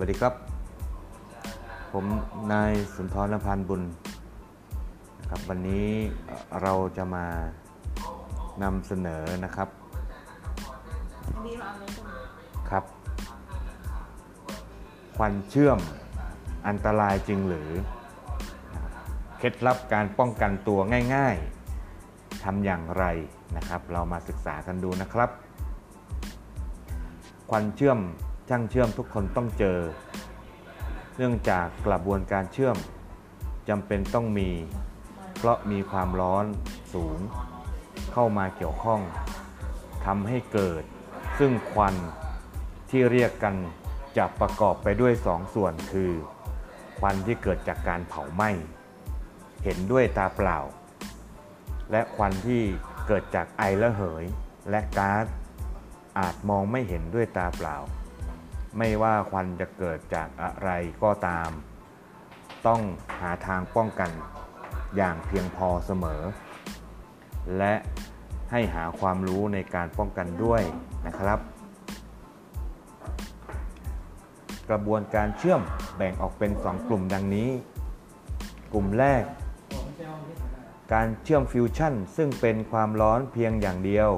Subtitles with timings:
[0.00, 0.34] วัสดีครับ
[1.92, 2.04] ผม
[2.52, 3.82] นายสุนทรพันธ์บุญ
[5.20, 5.88] นะครับวันนี้
[6.62, 7.26] เราจะมา
[8.62, 9.68] นำเสนอนะครับ
[12.70, 12.84] ครับ
[15.16, 15.78] ควันเชื่อม
[16.66, 17.70] อันตรายจริงหรือ
[19.38, 20.78] เคล็ดลับการป้องกันตัว
[21.14, 21.36] ง่าย
[21.90, 23.04] ๆทำอย่างไร
[23.56, 25.30] นะครับ เรามาศึกษากันดูนะครับ
[27.50, 28.00] ควันเชื่อม
[28.48, 29.78] ช่างเชื่อมทุกคนต้องเจอ
[31.16, 32.76] เนื่องจากกระบวนการเชื่อม
[33.68, 34.50] จำเป็นต้องมี
[35.36, 36.44] เพราะมีความร้อน
[36.94, 37.18] สูง
[38.12, 39.00] เข้ามาเกี่ยวข้อง
[40.06, 40.82] ทำให้เกิด
[41.38, 41.94] ซึ่งควัน
[42.90, 43.54] ที่เรียกกัน
[44.18, 46.12] จะประกอบไปด้วยสองส่วนคือ
[46.98, 48.50] ควันที่เกิดจากการเผาไหม้
[49.64, 50.58] เห็นด้วยตาเปล่า
[51.90, 52.62] และควันที่
[53.06, 54.24] เกิดจากไอระเหย
[54.70, 55.26] และก๊าซ
[56.18, 57.76] อาจมองไม่เห็นด้วยตาเปล่า
[58.78, 60.70] ไม่ว่าควันจะเกิดจากอะไร
[61.02, 61.50] ก็ตาม
[62.66, 62.80] ต้อง
[63.20, 64.10] หาทางป้องกัน
[64.96, 66.22] อย่างเพียงพอเสมอ
[67.58, 67.74] และ
[68.50, 70.62] ให้หาความรู้ในการป้องกันด้วย
[71.06, 71.38] นะครับ
[74.70, 75.60] กระบวนการเชื่อม
[75.96, 77.50] แบ่งออกเป็น 2 กลุ่มดังนี้
[78.72, 79.22] กลุ่มแรก
[80.92, 84.10] การเชื่อมฟิวชั่นซึ่งเป็นความร้อนเพียงอย่างเดียว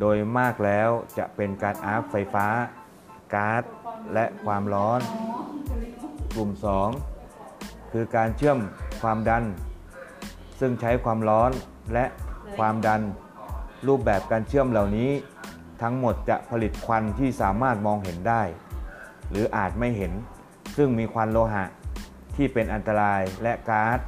[0.00, 2.46] โดยมากแล้วจะเป็นการอาร์คไฟฟ้า
[3.34, 3.62] ก๊าซ
[4.14, 5.00] และความร้อน
[6.34, 6.50] กลุ่ม
[7.22, 8.58] 2 คือการเชื่อม
[9.02, 9.44] ความดัน
[10.60, 11.50] ซึ่งใช้ความร้อน
[11.92, 12.04] และ
[12.56, 13.00] ความดัน
[13.86, 15.10] รูปแบบการเชื่อมเหล่านี้
[15.82, 18.42] ทั้งหมดจะผลิตควันที่สามารถมองเห็นได้
[19.30, 20.12] หรืออาจไม่เห็น
[20.76, 21.64] ซึ่งมีควันโลหะ
[22.36, 23.98] ที่เป็นอันตรายและก๊าซ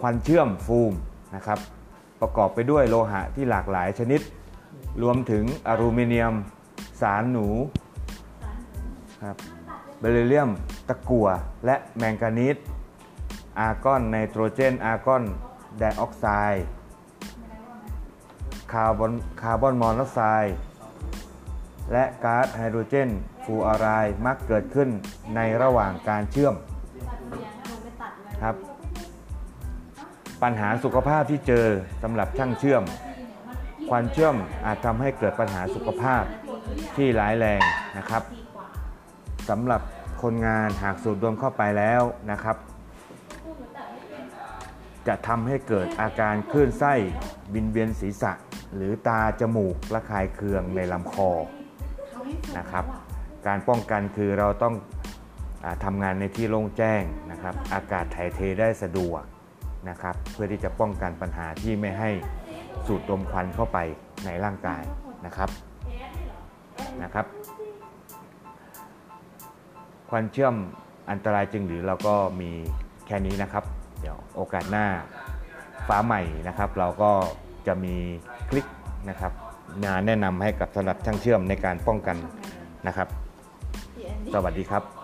[0.00, 0.92] ควันเชื่อมฟูม
[1.34, 1.58] นะครับ
[2.20, 4.20] ประกอบไปด้วยโลหะที่หลากหลายชนิด
[5.02, 6.34] รวมถึงอลูมิเนียม
[7.00, 7.46] สารหนู
[9.22, 9.36] ครับ
[10.00, 10.50] เบริเลียม
[10.88, 11.28] ตะกั่ว
[11.66, 12.56] และแมงกานีส
[13.58, 15.24] อาร์กอนไนโตรเจน อาร์กอน
[15.78, 16.64] ไดออกไซด์
[18.72, 20.54] คาร์บอนคาร์บอนมอนอกไซด์
[21.92, 23.10] และก๊าซไฮโดรเจน
[23.44, 24.88] ฟลูออไรด์มักเกิดขึ้น
[25.34, 26.54] ในระหว่างการเชื่อม
[28.42, 28.56] ครับ
[30.42, 31.66] ปัญหาสุขภาพที่เจอ
[32.02, 32.82] สำหรับช่างเชื่อม
[33.90, 34.36] ควันเชื่อม
[34.66, 36.22] อาจทำให้เกิดปัญหาสุขภาพ
[36.96, 37.62] ที่ร้ายแรง
[37.98, 38.22] นะครับ
[39.48, 39.80] สำหรับ
[40.22, 42.56] คนงานหากสูดดมเข้าไปแล้วนะครับ
[45.06, 46.94] จะทำให้เกิดอาการคลื่นไส้
[47.54, 48.32] วินเวียนศีรษะ
[48.76, 51.30] หรือตาจมูกระคายเคืองในลำคอ
[52.58, 52.84] นะครับ
[53.46, 54.74] การป้องกันคือเราต้อง
[55.64, 59.22] อทำงานในที่โล่งแจ้งนะครับ อากาศถ่ายเทได้สะดวก
[59.88, 62.10] นะครับ เพื่อที่จะป้องกันปัญหาที่ไม่ให้
[62.86, 63.78] สูดดมควันเข้าไป
[64.24, 64.82] ในร่างกาย
[65.26, 65.50] นะครับ
[67.02, 67.26] นะครับ
[70.10, 70.54] ควันเชื่อม
[71.10, 72.50] อันตรายจริงหรือเราก็มี
[73.06, 73.64] แค่นี้นะครับ
[74.00, 74.86] เดี๋ยวโอกาสหน้า
[75.88, 77.10] ฟ้าใหม่นะครับ เราก็
[77.66, 77.94] จะมี
[78.50, 78.66] คลิก
[79.08, 79.32] นะครับ
[79.82, 82.16] มานแนะนำให้กับสำหรับช่างเชื่อมในการป้องกัน
[82.86, 83.08] นะครับ
[84.34, 84.99] สวัสดีครับ